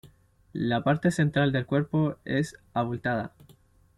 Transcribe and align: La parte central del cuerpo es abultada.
La 0.53 0.83
parte 0.83 1.11
central 1.11 1.51
del 1.51 1.67
cuerpo 1.67 2.17
es 2.25 2.55
abultada. 2.73 3.33